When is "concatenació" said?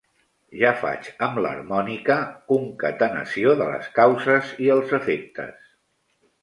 2.53-3.55